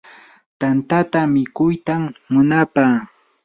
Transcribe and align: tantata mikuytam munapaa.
tantata 0.59 1.19
mikuytam 1.33 2.03
munapaa. 2.33 2.95